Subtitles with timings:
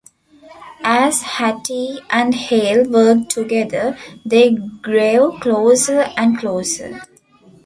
[0.83, 4.49] As Hattie and Hale worked together they
[4.81, 7.03] grew closer and closer.